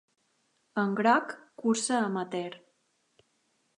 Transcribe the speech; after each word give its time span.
En 0.83 0.95
groc, 1.01 1.35
cursa 1.65 1.99
amateur. 2.09 2.59